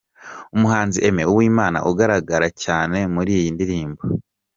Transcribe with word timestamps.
Umuhanzi 0.55 0.97
Aime 1.01 1.23
Uwimana 1.31 1.77
ugaragara 1.89 2.47
cyane 2.63 2.97
muri 3.13 3.31
iyi 3.39 3.49
ndirimbo. 3.55 4.01